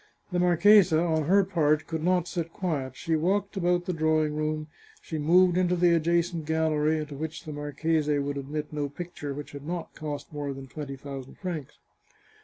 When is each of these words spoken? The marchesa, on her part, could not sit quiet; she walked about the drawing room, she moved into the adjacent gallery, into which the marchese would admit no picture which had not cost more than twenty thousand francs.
The 0.31 0.39
marchesa, 0.39 0.99
on 0.99 1.25
her 1.25 1.43
part, 1.43 1.85
could 1.85 2.03
not 2.03 2.27
sit 2.27 2.51
quiet; 2.51 2.95
she 2.97 3.15
walked 3.15 3.55
about 3.55 3.85
the 3.85 3.93
drawing 3.93 4.35
room, 4.35 4.65
she 4.99 5.19
moved 5.19 5.57
into 5.59 5.75
the 5.75 5.93
adjacent 5.93 6.45
gallery, 6.47 6.97
into 6.97 7.13
which 7.13 7.43
the 7.43 7.53
marchese 7.53 8.17
would 8.17 8.37
admit 8.39 8.73
no 8.73 8.89
picture 8.89 9.31
which 9.35 9.51
had 9.51 9.63
not 9.63 9.93
cost 9.93 10.33
more 10.33 10.53
than 10.55 10.65
twenty 10.65 10.95
thousand 10.95 11.35
francs. 11.35 11.77